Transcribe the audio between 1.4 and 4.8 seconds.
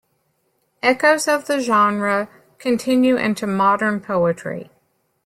the genre continue into modern poetry.